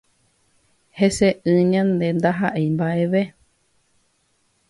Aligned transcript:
Heseʼỹ 0.99 1.53
ñande 1.71 2.05
ndahaʼéi 2.17 2.67
mbaʼeve. 2.75 3.21